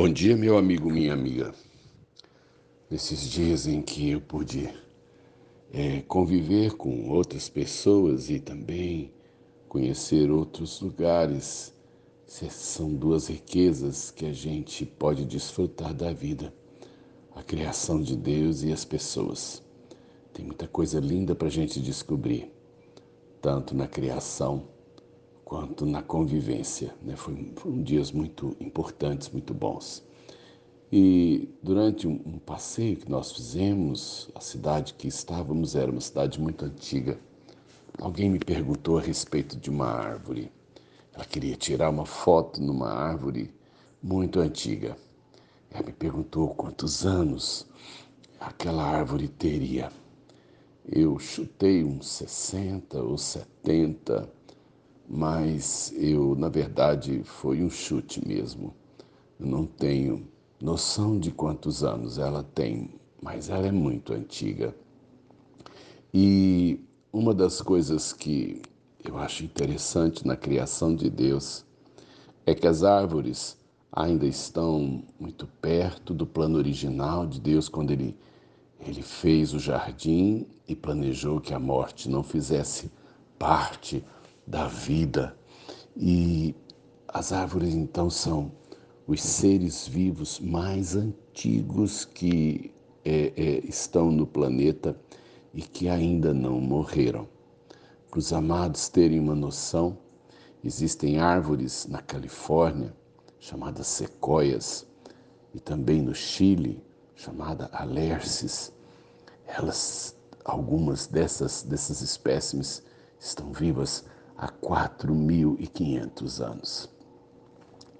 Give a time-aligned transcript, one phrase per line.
[0.00, 1.52] Bom dia, meu amigo, minha amiga.
[2.88, 4.72] Nesses dias em que eu pude
[5.72, 9.12] é, conviver com outras pessoas e também
[9.68, 11.74] conhecer outros lugares,
[12.28, 16.54] são duas riquezas que a gente pode desfrutar da vida:
[17.34, 19.64] a criação de Deus e as pessoas.
[20.32, 22.52] Tem muita coisa linda para a gente descobrir,
[23.42, 24.68] tanto na criação
[25.48, 26.94] quanto na convivência.
[27.00, 27.16] Né?
[27.16, 30.04] Foi, foram dias muito importantes, muito bons.
[30.92, 36.38] E durante um, um passeio que nós fizemos, a cidade que estávamos era uma cidade
[36.38, 37.18] muito antiga.
[37.98, 40.52] Alguém me perguntou a respeito de uma árvore.
[41.14, 43.50] Ela queria tirar uma foto numa árvore
[44.02, 44.98] muito antiga.
[45.70, 47.66] Ela me perguntou quantos anos
[48.38, 49.90] aquela árvore teria.
[50.86, 54.37] Eu chutei uns 60 ou 70
[55.08, 58.74] mas eu, na verdade, foi um chute mesmo.
[59.40, 60.28] Eu não tenho
[60.60, 62.90] noção de quantos anos ela tem,
[63.22, 64.74] mas ela é muito antiga.
[66.12, 66.80] E
[67.12, 68.60] uma das coisas que
[69.02, 71.64] eu acho interessante na criação de Deus
[72.44, 73.56] é que as árvores
[73.90, 78.16] ainda estão muito perto do plano original de Deus quando ele
[78.80, 82.90] ele fez o jardim e planejou que a morte não fizesse
[83.38, 84.04] parte
[84.48, 85.36] da vida.
[85.96, 86.54] E
[87.06, 88.50] as árvores então são
[89.06, 92.72] os seres vivos mais antigos que
[93.04, 94.98] é, é, estão no planeta
[95.52, 97.28] e que ainda não morreram.
[98.10, 99.98] Para os amados terem uma noção,
[100.64, 102.94] existem árvores na Califórnia
[103.38, 104.86] chamadas sequoias
[105.54, 106.82] e também no Chile
[107.14, 108.72] chamada alerces.
[109.46, 112.82] Elas, algumas dessas dessas espécimes
[113.18, 114.04] estão vivas
[114.38, 116.88] há 4.500 anos.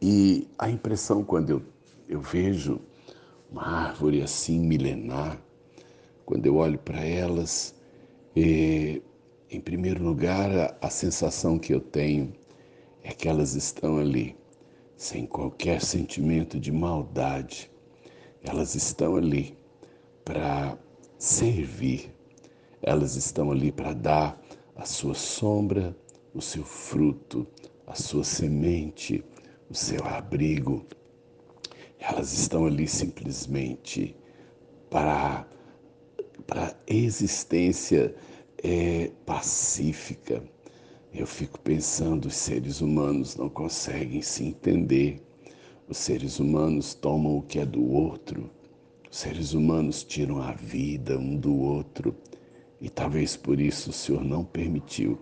[0.00, 1.62] E a impressão quando eu,
[2.06, 2.78] eu vejo
[3.50, 5.40] uma árvore assim milenar,
[6.26, 7.74] quando eu olho para elas,
[8.34, 12.34] em primeiro lugar, a, a sensação que eu tenho
[13.02, 14.36] é que elas estão ali,
[14.96, 17.70] sem qualquer sentimento de maldade.
[18.42, 19.56] Elas estão ali
[20.24, 20.76] para
[21.18, 22.14] servir,
[22.82, 24.42] elas estão ali para dar
[24.74, 25.96] a sua sombra,
[26.36, 27.46] o seu fruto,
[27.86, 29.24] a sua semente,
[29.70, 30.84] o seu abrigo.
[31.98, 34.14] Elas estão ali simplesmente
[34.90, 35.48] para,
[36.46, 38.14] para a existência
[38.62, 40.44] é, pacífica.
[41.14, 45.22] Eu fico pensando, os seres humanos não conseguem se entender.
[45.88, 48.50] Os seres humanos tomam o que é do outro.
[49.10, 52.14] Os seres humanos tiram a vida um do outro.
[52.78, 55.18] E talvez por isso o Senhor não permitiu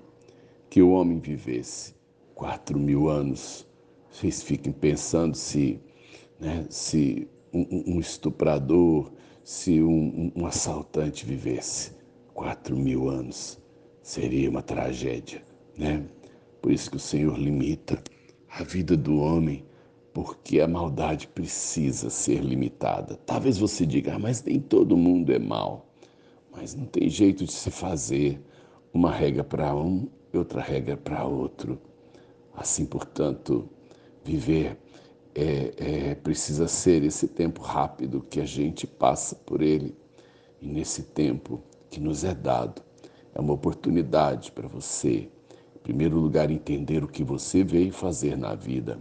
[0.74, 1.94] que o homem vivesse
[2.34, 3.64] quatro mil anos.
[4.10, 5.80] Vocês fiquem pensando se,
[6.40, 9.12] né, se um, um estuprador,
[9.44, 11.92] se um, um assaltante vivesse
[12.32, 13.56] quatro mil anos.
[14.02, 15.44] Seria uma tragédia,
[15.78, 16.04] né?
[16.60, 18.02] Por isso que o Senhor limita
[18.50, 19.64] a vida do homem,
[20.12, 23.14] porque a maldade precisa ser limitada.
[23.24, 25.86] Talvez você diga, ah, mas nem todo mundo é mal.
[26.50, 28.40] Mas não tem jeito de se fazer
[28.92, 30.08] uma regra para um
[30.38, 31.78] outra regra para outro.
[32.56, 33.68] Assim, portanto,
[34.24, 34.78] viver
[35.34, 39.96] é, é, precisa ser esse tempo rápido que a gente passa por ele.
[40.60, 42.82] E nesse tempo que nos é dado,
[43.34, 45.28] é uma oportunidade para você,
[45.74, 48.98] em primeiro lugar, entender o que você veio fazer na vida.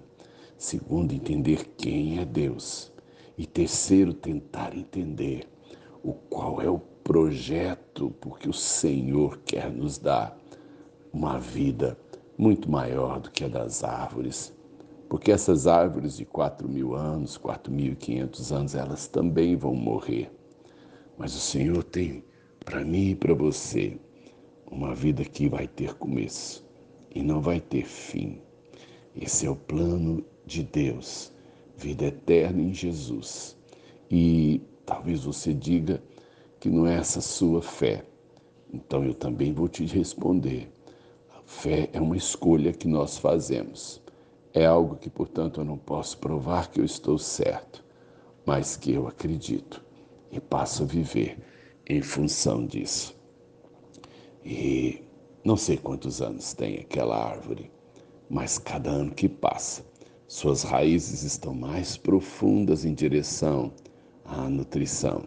[0.57, 2.91] Segundo, entender quem é Deus.
[3.37, 5.47] E terceiro, tentar entender
[6.03, 10.37] o qual é o projeto porque o Senhor quer nos dar
[11.13, 11.95] uma vida
[12.35, 14.51] muito maior do que a das árvores.
[15.07, 20.31] Porque essas árvores de 4 mil anos, 4.500 anos, elas também vão morrer.
[21.15, 22.23] Mas o Senhor tem
[22.65, 23.99] para mim e para você
[24.71, 26.65] uma vida que vai ter começo
[27.13, 28.41] e não vai ter fim.
[29.15, 31.31] Esse é o plano de Deus,
[31.77, 33.55] vida eterna em Jesus.
[34.09, 36.01] E talvez você diga
[36.59, 38.03] que não é essa sua fé.
[38.73, 40.71] Então eu também vou te responder
[41.45, 44.01] Fé é uma escolha que nós fazemos.
[44.53, 47.83] É algo que, portanto, eu não posso provar que eu estou certo,
[48.45, 49.83] mas que eu acredito
[50.31, 51.37] e passo a viver
[51.87, 53.15] em função disso.
[54.43, 55.03] E
[55.43, 57.71] não sei quantos anos tem aquela árvore,
[58.29, 59.85] mas cada ano que passa,
[60.27, 63.71] suas raízes estão mais profundas em direção
[64.25, 65.23] à nutrição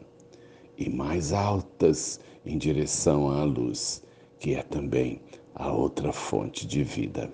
[0.77, 4.03] e mais altas em direção à luz,
[4.39, 5.21] que é também
[5.57, 7.31] a outra fonte de vida.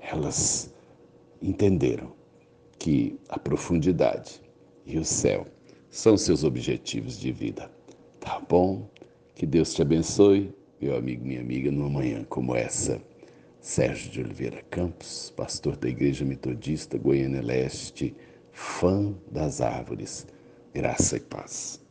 [0.00, 0.72] Elas
[1.42, 2.12] entenderam
[2.78, 4.40] que a profundidade
[4.86, 5.46] e o céu
[5.88, 7.70] são seus objetivos de vida.
[8.20, 8.88] Tá bom?
[9.34, 13.00] Que Deus te abençoe, meu amigo, minha amiga, numa manhã como essa.
[13.60, 18.14] Sérgio de Oliveira Campos, pastor da Igreja Metodista Goiânia Leste,
[18.52, 20.26] fã das árvores.
[20.74, 21.83] Graça e paz.